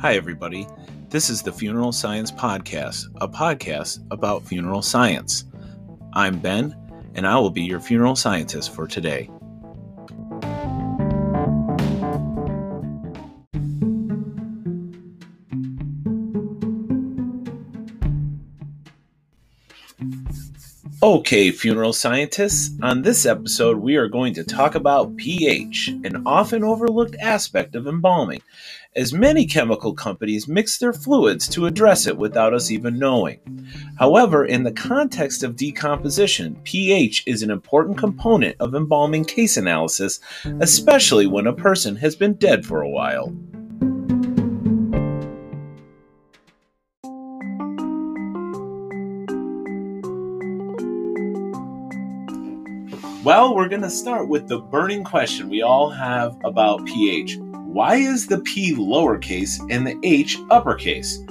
[0.00, 0.64] Hi, everybody.
[1.08, 5.44] This is the Funeral Science Podcast, a podcast about funeral science.
[6.12, 6.76] I'm Ben,
[7.16, 9.28] and I will be your funeral scientist for today.
[21.00, 26.64] Okay, funeral scientists, on this episode we are going to talk about pH, an often
[26.64, 28.42] overlooked aspect of embalming,
[28.96, 33.38] as many chemical companies mix their fluids to address it without us even knowing.
[33.96, 40.18] However, in the context of decomposition, pH is an important component of embalming case analysis,
[40.58, 43.32] especially when a person has been dead for a while.
[53.28, 57.36] Well, we're going to start with the burning question we all have about pH.
[57.36, 61.22] Why is the P lowercase and the H uppercase?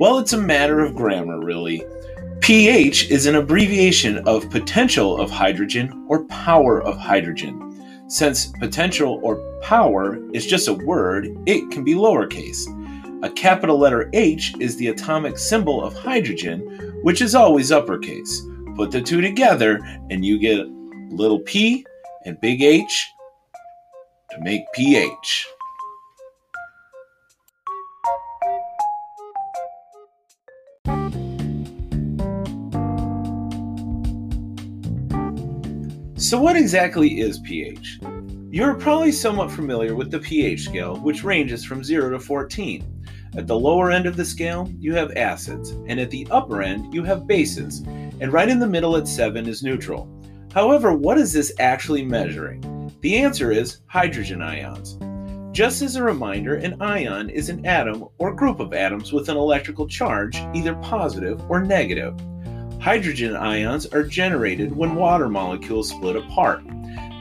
[0.00, 1.84] Well, it's a matter of grammar, really.
[2.40, 8.04] pH is an abbreviation of potential of hydrogen or power of hydrogen.
[8.08, 12.66] Since potential or power is just a word, it can be lowercase.
[13.22, 18.42] A capital letter H is the atomic symbol of hydrogen, which is always uppercase.
[18.74, 19.78] Put the two together
[20.10, 20.66] and you get
[21.14, 21.86] little p
[22.24, 23.10] and big H
[24.30, 25.46] to make pH.
[36.16, 38.00] So, what exactly is pH?
[38.50, 43.04] You're probably somewhat familiar with the pH scale, which ranges from 0 to 14.
[43.36, 46.94] At the lower end of the scale, you have acids, and at the upper end,
[46.94, 47.80] you have bases,
[48.20, 50.08] and right in the middle at 7 is neutral.
[50.54, 52.92] However, what is this actually measuring?
[53.00, 54.96] The answer is hydrogen ions.
[55.50, 59.36] Just as a reminder, an ion is an atom or group of atoms with an
[59.36, 62.14] electrical charge, either positive or negative.
[62.80, 66.62] Hydrogen ions are generated when water molecules split apart.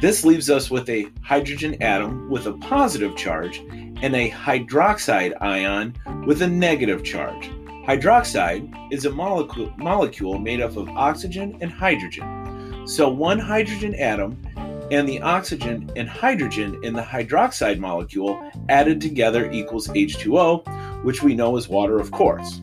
[0.00, 5.94] This leaves us with a hydrogen atom with a positive charge and a hydroxide ion
[6.24, 7.50] with a negative charge.
[7.86, 12.47] Hydroxide is a molecule, made up of oxygen and hydrogen.
[12.88, 14.42] So one hydrogen atom
[14.90, 21.34] and the oxygen and hydrogen in the hydroxide molecule added together equals H2O, which we
[21.34, 22.62] know is water, of course.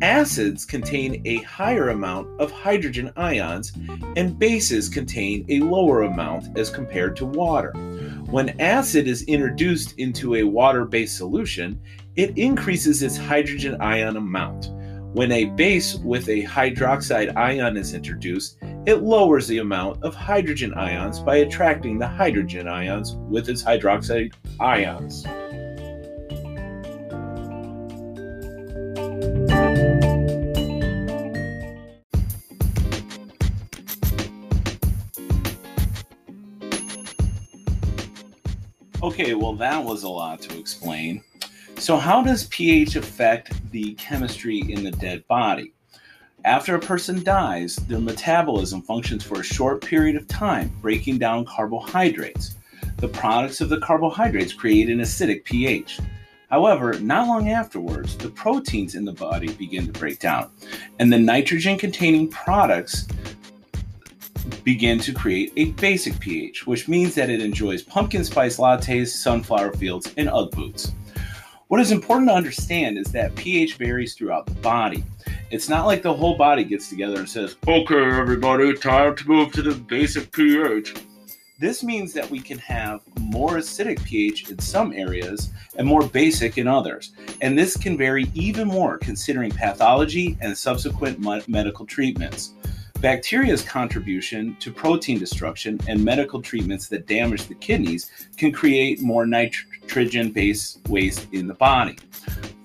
[0.00, 3.74] Acids contain a higher amount of hydrogen ions,
[4.16, 7.72] and bases contain a lower amount as compared to water.
[8.30, 11.78] When acid is introduced into a water based solution,
[12.16, 14.70] it increases its hydrogen ion amount.
[15.12, 18.56] When a base with a hydroxide ion is introduced,
[18.86, 24.32] it lowers the amount of hydrogen ions by attracting the hydrogen ions with its hydroxide
[24.58, 25.26] ions.
[39.02, 41.22] Okay, well, that was a lot to explain.
[41.76, 45.72] So, how does pH affect the chemistry in the dead body?
[46.44, 51.44] After a person dies, their metabolism functions for a short period of time, breaking down
[51.44, 52.54] carbohydrates.
[52.96, 56.00] The products of the carbohydrates create an acidic pH.
[56.48, 60.50] However, not long afterwards, the proteins in the body begin to break down,
[60.98, 63.06] and the nitrogen containing products
[64.64, 69.74] begin to create a basic pH, which means that it enjoys pumpkin spice lattes, sunflower
[69.74, 70.92] fields, and Ugg boots.
[71.68, 75.04] What is important to understand is that pH varies throughout the body.
[75.50, 79.50] It's not like the whole body gets together and says, okay, everybody, time to move
[79.52, 80.94] to the basic pH.
[81.58, 86.56] This means that we can have more acidic pH in some areas and more basic
[86.56, 87.14] in others.
[87.40, 91.18] And this can vary even more considering pathology and subsequent
[91.48, 92.52] medical treatments.
[93.00, 99.26] Bacteria's contribution to protein destruction and medical treatments that damage the kidneys can create more
[99.26, 101.96] nitrogen based waste in the body.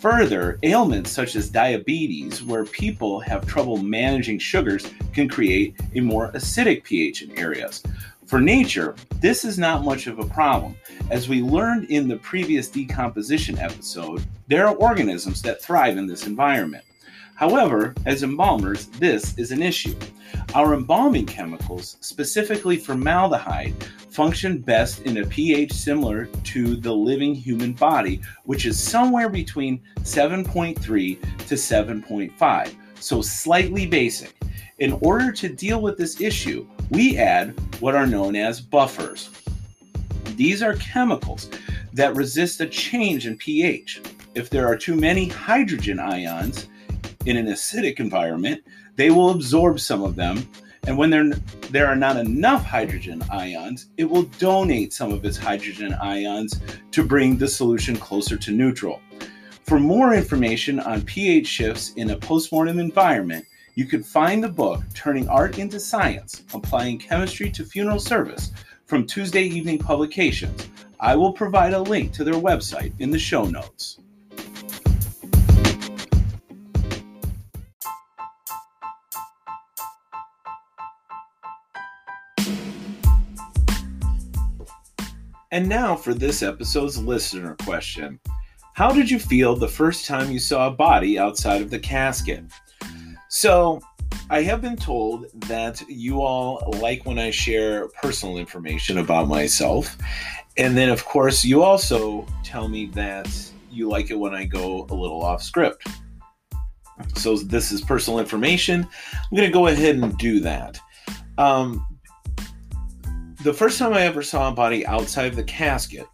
[0.05, 6.31] Further, ailments such as diabetes, where people have trouble managing sugars, can create a more
[6.33, 7.81] acidic pH in areas.
[8.27, 10.75] For nature, this is not much of a problem.
[11.09, 16.27] As we learned in the previous decomposition episode, there are organisms that thrive in this
[16.27, 16.84] environment.
[17.35, 19.93] However, as embalmers, this is an issue.
[20.53, 23.73] Our embalming chemicals, specifically formaldehyde,
[24.09, 29.81] function best in a pH similar to the living human body, which is somewhere between
[29.99, 30.77] 7.3
[31.47, 34.33] to 7.5, so slightly basic.
[34.79, 39.29] In order to deal with this issue, we add what are known as buffers.
[40.37, 41.49] These are chemicals
[41.91, 44.01] that resist a change in pH.
[44.35, 46.67] If there are too many hydrogen ions
[47.25, 48.63] in an acidic environment,
[48.95, 50.47] they will absorb some of them.
[50.87, 51.29] And when there,
[51.71, 56.59] there are not enough hydrogen ions, it will donate some of its hydrogen ions
[56.91, 59.01] to bring the solution closer to neutral.
[59.63, 64.83] For more information on pH shifts in a postmortem environment, you can find the book
[64.93, 68.51] Turning Art into Science Applying Chemistry to Funeral Service
[68.85, 70.69] from Tuesday Evening Publications.
[70.99, 73.97] I will provide a link to their website in the show notes.
[85.55, 88.19] And now for this episode's listener question
[88.73, 92.43] How did you feel the first time you saw a body outside of the casket?
[93.29, 93.79] So,
[94.29, 99.97] I have been told that you all like when I share personal information about myself.
[100.57, 103.29] And then, of course, you also tell me that
[103.71, 105.87] you like it when I go a little off script.
[107.15, 108.85] So, this is personal information.
[109.13, 110.81] I'm going to go ahead and do that.
[111.37, 111.94] Um,
[113.45, 116.07] the first time I ever saw a body outside of the casket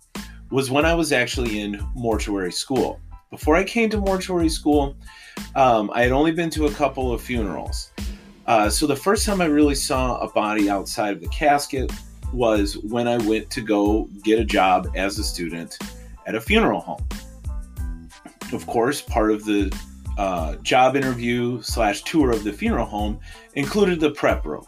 [0.49, 2.99] was when I was actually in mortuary school.
[3.29, 4.97] Before I came to mortuary school,
[5.55, 7.93] um, I had only been to a couple of funerals.
[8.47, 11.89] Uh, so the first time I really saw a body outside of the casket
[12.33, 15.79] was when I went to go get a job as a student
[16.27, 17.07] at a funeral home.
[18.51, 19.73] Of course, part of the
[20.17, 23.21] uh, job interview slash tour of the funeral home
[23.53, 24.65] included the prep room,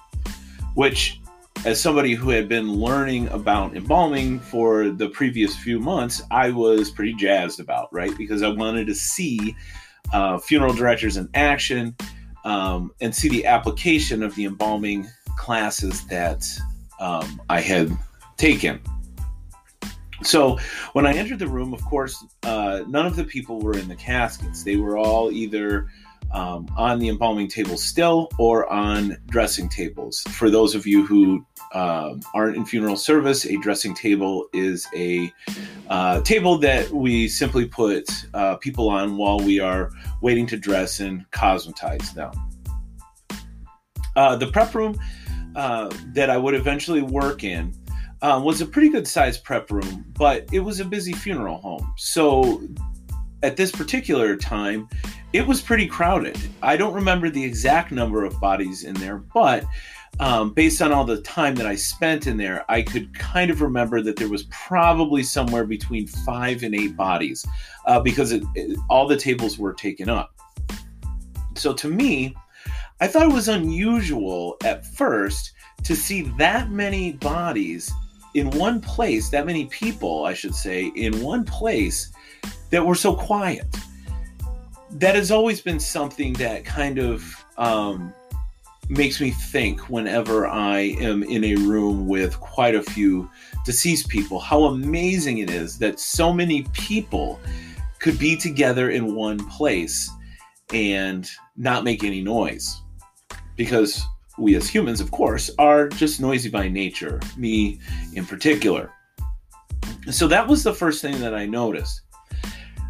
[0.76, 1.20] which
[1.66, 6.92] as somebody who had been learning about embalming for the previous few months, I was
[6.92, 8.16] pretty jazzed about, right?
[8.18, 9.56] Because I wanted to see
[10.12, 11.96] uh, funeral directors in action
[12.44, 15.08] um, and see the application of the embalming
[15.38, 16.46] classes that
[17.00, 17.98] um, I had
[18.36, 18.82] taken.
[20.22, 20.58] So
[20.92, 23.96] when I entered the room, of course, uh, none of the people were in the
[23.96, 24.64] caskets.
[24.64, 25.88] They were all either
[26.34, 30.22] um, on the embalming table still or on dressing tables.
[30.32, 35.32] For those of you who uh, aren't in funeral service, a dressing table is a
[35.90, 39.92] uh, table that we simply put uh, people on while we are
[40.22, 42.32] waiting to dress and cosmetize them.
[44.16, 45.00] Uh, the prep room
[45.56, 47.74] uh, that I would eventually work in
[48.22, 51.94] um, was a pretty good sized prep room, but it was a busy funeral home.
[51.98, 52.62] So
[53.44, 54.88] at this particular time,
[55.34, 56.38] it was pretty crowded.
[56.62, 59.66] I don't remember the exact number of bodies in there, but
[60.20, 63.62] um, based on all the time that I spent in there, I could kind of
[63.62, 67.44] remember that there was probably somewhere between five and eight bodies
[67.88, 70.36] uh, because it, it, all the tables were taken up.
[71.56, 72.36] So to me,
[73.02, 75.54] I thought it was unusual at first
[75.84, 77.92] to see that many bodies
[78.36, 82.12] in one place, that many people, I should say, in one place
[82.70, 83.66] that were so quiet.
[84.94, 87.24] That has always been something that kind of
[87.58, 88.14] um,
[88.90, 93.30] makes me think whenever I am in a room with quite a few
[93.66, 97.40] deceased people how amazing it is that so many people
[98.00, 100.12] could be together in one place
[100.74, 102.82] and not make any noise.
[103.56, 104.04] Because
[104.38, 107.80] we as humans, of course, are just noisy by nature, me
[108.14, 108.92] in particular.
[110.12, 112.02] So that was the first thing that I noticed.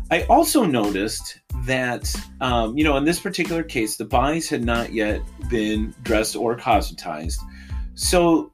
[0.10, 4.94] I also noticed that, um, you know, in this particular case, the bodies had not
[4.94, 7.38] yet been dressed or cosmetized.
[7.96, 8.52] So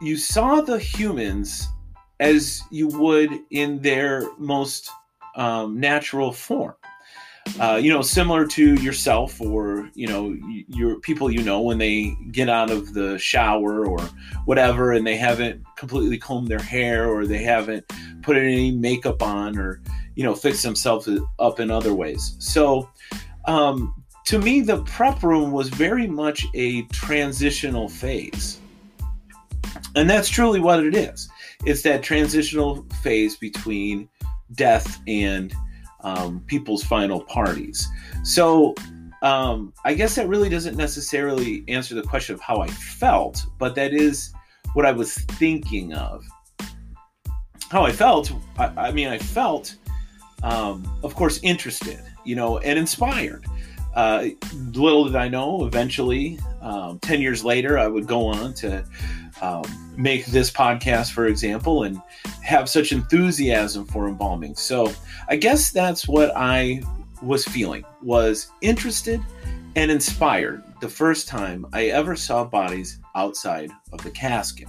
[0.00, 1.66] you saw the humans
[2.18, 4.90] as you would in their most
[5.36, 6.74] um, natural form.
[7.58, 10.36] Uh, you know, similar to yourself or you know
[10.68, 13.98] your people you know when they get out of the shower or
[14.44, 17.84] whatever, and they haven't completely combed their hair or they haven't
[18.22, 19.80] put any makeup on or
[20.14, 22.36] you know fix themselves up in other ways.
[22.38, 22.88] So
[23.46, 23.94] um,
[24.26, 28.58] to me the prep room was very much a transitional phase.
[29.96, 31.28] And that's truly what it is.
[31.64, 34.08] It's that transitional phase between
[34.52, 35.52] death and
[36.02, 37.88] um, people's final parties.
[38.22, 38.74] So
[39.22, 43.74] um, i guess that really doesn't necessarily answer the question of how i felt but
[43.74, 44.32] that is
[44.72, 46.24] what i was thinking of.
[47.70, 49.76] How i felt I, I mean i felt
[50.42, 53.44] um, of course, interested, you know, and inspired.
[53.94, 54.28] Uh,
[54.72, 58.84] little did I know, eventually, um, 10 years later, I would go on to
[59.42, 59.64] um,
[59.96, 62.00] make this podcast, for example, and
[62.42, 64.54] have such enthusiasm for embalming.
[64.54, 64.92] So
[65.28, 66.82] I guess that's what I
[67.22, 69.20] was feeling, was interested
[69.76, 74.68] and inspired the first time I ever saw bodies outside of the casket.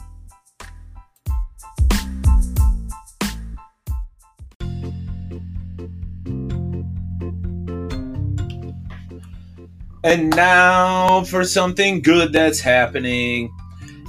[10.04, 13.54] And now for something good that's happening.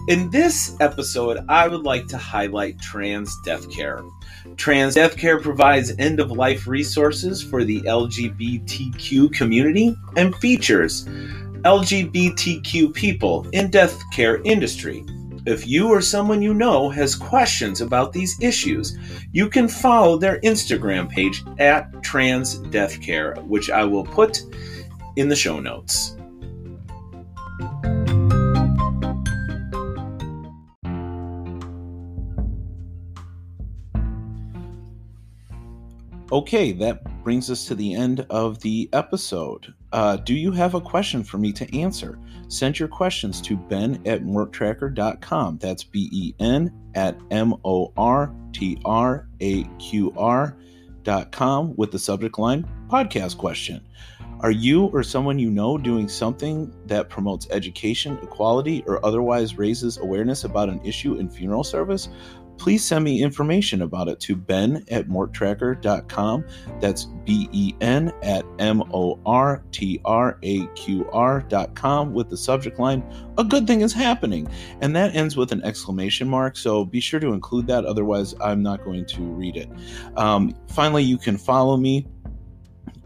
[0.08, 4.02] In this episode, I would like to highlight Trans Death Care.
[4.56, 11.04] Trans Death Care provides end of life resources for the LGBTQ community and features
[11.64, 15.04] LGBTQ people in death care industry.
[15.44, 18.96] If you or someone you know has questions about these issues,
[19.32, 24.42] you can follow their Instagram page at Trans Death Care, which I will put
[25.16, 26.16] in the show notes.
[36.32, 39.74] Okay, that brings us to the end of the episode.
[39.92, 42.18] Uh, do you have a question for me to answer?
[42.48, 45.58] Send your questions to ben at mortraqr.com.
[45.58, 51.98] That's B E N at M O R T R A Q R.com with the
[51.98, 53.82] subject line podcast question.
[54.42, 59.98] Are you or someone you know doing something that promotes education, equality, or otherwise raises
[59.98, 62.08] awareness about an issue in funeral service?
[62.58, 66.44] Please send me information about it to ben at mortraqr.com.
[66.80, 72.36] That's B E N at M O R T R A Q R.com with the
[72.36, 73.02] subject line,
[73.38, 74.48] A Good Thing is Happening.
[74.80, 78.62] And that ends with an exclamation mark, so be sure to include that, otherwise, I'm
[78.62, 79.68] not going to read it.
[80.16, 82.06] Um, finally, you can follow me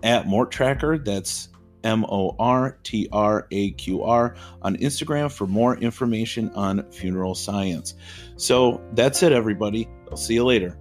[0.06, 1.04] at Mortraqr.
[1.04, 1.48] That's
[1.84, 7.34] M O R T R A Q R on Instagram for more information on funeral
[7.34, 7.94] science.
[8.36, 9.88] So that's it, everybody.
[10.10, 10.78] I'll see you later.